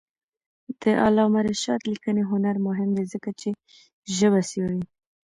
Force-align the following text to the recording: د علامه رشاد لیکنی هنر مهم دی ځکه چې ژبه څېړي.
د 0.81 0.83
علامه 1.05 1.39
رشاد 1.49 1.81
لیکنی 1.91 2.23
هنر 2.31 2.55
مهم 2.67 2.89
دی 2.97 3.05
ځکه 3.13 3.29
چې 3.39 3.49
ژبه 4.17 4.41
څېړي. 4.51 4.81